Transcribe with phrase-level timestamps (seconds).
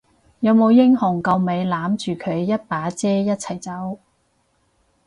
[0.39, 3.99] 有冇英雄救美攬住佢一把遮一齊走？